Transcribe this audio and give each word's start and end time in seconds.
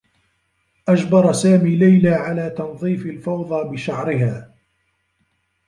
أجبر 0.87 1.31
سامي 1.33 1.75
ليلى 1.75 2.09
على 2.09 2.49
تنظّيف 2.49 3.05
الفوضى 3.05 3.69
بشعرها. 3.69 4.55